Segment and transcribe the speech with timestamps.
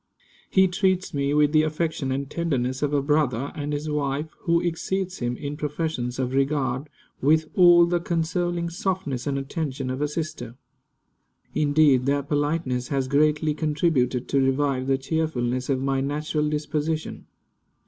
[0.49, 4.59] He treats me with the affection and tenderness of a brother, and his wife, who
[4.59, 6.89] exceeds him in professions of regard,
[7.21, 10.55] with all the consoling softness and attention of a sister.
[11.53, 17.27] Indeed, their politeness has greatly contributed to revive the cheerfulness of my natural disposition.